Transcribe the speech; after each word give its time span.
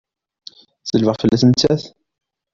Selbeɣ 0.89 1.15
fell-as 1.21 1.43
nettat! 1.45 1.83